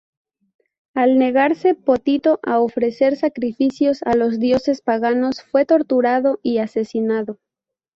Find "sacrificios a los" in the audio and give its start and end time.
3.17-4.39